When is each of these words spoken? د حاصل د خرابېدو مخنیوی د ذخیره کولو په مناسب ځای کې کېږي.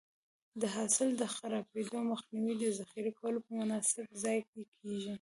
د 0.61 0.63
حاصل 0.75 1.09
د 1.21 1.23
خرابېدو 1.35 1.99
مخنیوی 2.11 2.53
د 2.59 2.65
ذخیره 2.79 3.11
کولو 3.19 3.39
په 3.45 3.51
مناسب 3.59 4.05
ځای 4.23 4.39
کې 4.49 4.61
کېږي. 4.77 5.09